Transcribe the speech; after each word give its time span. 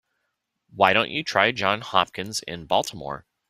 Why 0.73 0.93
don't 0.93 1.11
you 1.11 1.23
try 1.23 1.51
Johns 1.51 1.85
Hopkins 1.89 2.39
in 2.47 2.65
Baltimore? 2.65 3.27